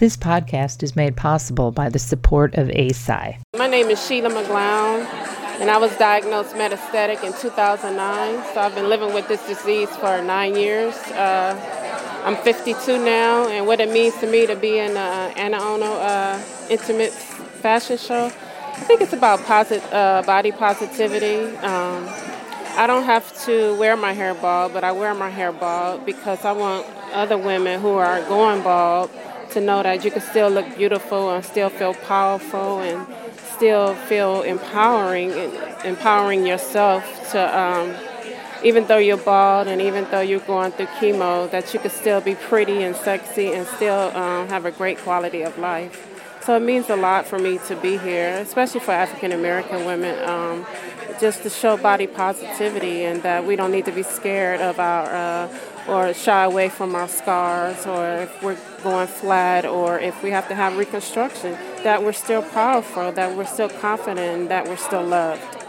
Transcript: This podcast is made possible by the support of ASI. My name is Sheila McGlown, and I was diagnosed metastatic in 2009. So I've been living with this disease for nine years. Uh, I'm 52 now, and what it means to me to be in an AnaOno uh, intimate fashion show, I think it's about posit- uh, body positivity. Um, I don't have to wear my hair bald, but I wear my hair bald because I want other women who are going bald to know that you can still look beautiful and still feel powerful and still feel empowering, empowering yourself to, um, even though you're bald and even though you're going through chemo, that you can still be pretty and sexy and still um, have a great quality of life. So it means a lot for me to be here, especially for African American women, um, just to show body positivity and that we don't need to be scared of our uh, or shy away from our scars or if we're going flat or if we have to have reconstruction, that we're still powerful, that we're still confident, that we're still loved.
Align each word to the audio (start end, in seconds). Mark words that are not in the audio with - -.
This 0.00 0.16
podcast 0.16 0.82
is 0.82 0.96
made 0.96 1.14
possible 1.14 1.72
by 1.72 1.90
the 1.90 1.98
support 1.98 2.54
of 2.54 2.70
ASI. 2.70 3.36
My 3.58 3.66
name 3.66 3.88
is 3.90 4.02
Sheila 4.02 4.30
McGlown, 4.30 5.04
and 5.60 5.70
I 5.70 5.76
was 5.76 5.94
diagnosed 5.98 6.54
metastatic 6.54 7.22
in 7.22 7.34
2009. 7.34 8.54
So 8.54 8.60
I've 8.62 8.74
been 8.74 8.88
living 8.88 9.12
with 9.12 9.28
this 9.28 9.46
disease 9.46 9.94
for 9.96 10.22
nine 10.22 10.56
years. 10.56 10.94
Uh, 11.08 11.52
I'm 12.24 12.36
52 12.36 12.96
now, 12.96 13.46
and 13.48 13.66
what 13.66 13.78
it 13.78 13.90
means 13.90 14.16
to 14.20 14.26
me 14.26 14.46
to 14.46 14.56
be 14.56 14.78
in 14.78 14.96
an 14.96 15.34
AnaOno 15.34 15.98
uh, 16.00 16.42
intimate 16.70 17.12
fashion 17.12 17.98
show, 17.98 18.24
I 18.24 18.80
think 18.84 19.02
it's 19.02 19.12
about 19.12 19.40
posit- 19.40 19.84
uh, 19.92 20.22
body 20.24 20.50
positivity. 20.50 21.54
Um, 21.58 22.08
I 22.78 22.86
don't 22.86 23.04
have 23.04 23.38
to 23.44 23.76
wear 23.76 23.98
my 23.98 24.14
hair 24.14 24.32
bald, 24.32 24.72
but 24.72 24.82
I 24.82 24.92
wear 24.92 25.12
my 25.12 25.28
hair 25.28 25.52
bald 25.52 26.06
because 26.06 26.46
I 26.46 26.52
want 26.52 26.86
other 27.12 27.36
women 27.36 27.82
who 27.82 27.96
are 27.96 28.22
going 28.22 28.62
bald 28.62 29.10
to 29.52 29.60
know 29.60 29.82
that 29.82 30.04
you 30.04 30.10
can 30.10 30.22
still 30.22 30.48
look 30.48 30.76
beautiful 30.76 31.30
and 31.30 31.44
still 31.44 31.68
feel 31.68 31.94
powerful 31.94 32.80
and 32.80 33.06
still 33.56 33.94
feel 33.94 34.42
empowering, 34.42 35.32
empowering 35.84 36.46
yourself 36.46 37.04
to, 37.32 37.58
um, 37.58 37.94
even 38.64 38.86
though 38.86 38.98
you're 38.98 39.16
bald 39.16 39.68
and 39.68 39.80
even 39.82 40.06
though 40.10 40.20
you're 40.20 40.40
going 40.40 40.72
through 40.72 40.86
chemo, 40.86 41.50
that 41.50 41.74
you 41.74 41.80
can 41.80 41.90
still 41.90 42.20
be 42.20 42.34
pretty 42.34 42.82
and 42.82 42.96
sexy 42.96 43.52
and 43.52 43.66
still 43.66 44.16
um, 44.16 44.48
have 44.48 44.64
a 44.64 44.70
great 44.70 44.98
quality 44.98 45.42
of 45.42 45.58
life. 45.58 46.06
So 46.42 46.56
it 46.56 46.60
means 46.60 46.88
a 46.88 46.96
lot 46.96 47.26
for 47.26 47.38
me 47.38 47.58
to 47.68 47.76
be 47.76 47.98
here, 47.98 48.30
especially 48.38 48.80
for 48.80 48.92
African 48.92 49.32
American 49.32 49.84
women, 49.84 50.18
um, 50.26 50.64
just 51.20 51.42
to 51.42 51.50
show 51.50 51.76
body 51.76 52.06
positivity 52.06 53.04
and 53.04 53.22
that 53.22 53.44
we 53.44 53.54
don't 53.54 53.70
need 53.70 53.84
to 53.84 53.92
be 53.92 54.02
scared 54.02 54.60
of 54.60 54.80
our 54.80 55.06
uh, 55.06 55.58
or 55.88 56.14
shy 56.14 56.44
away 56.44 56.68
from 56.68 56.94
our 56.94 57.08
scars 57.08 57.86
or 57.86 58.22
if 58.22 58.42
we're 58.42 58.58
going 58.82 59.06
flat 59.06 59.66
or 59.66 59.98
if 59.98 60.22
we 60.22 60.30
have 60.30 60.48
to 60.48 60.54
have 60.54 60.76
reconstruction, 60.76 61.52
that 61.84 62.02
we're 62.02 62.12
still 62.12 62.42
powerful, 62.42 63.12
that 63.12 63.36
we're 63.36 63.46
still 63.46 63.68
confident, 63.68 64.48
that 64.48 64.66
we're 64.66 64.76
still 64.76 65.04
loved. 65.04 65.59